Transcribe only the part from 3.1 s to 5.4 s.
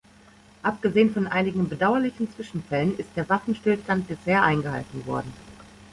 der Waffenstillstand bisher eingehalten worden.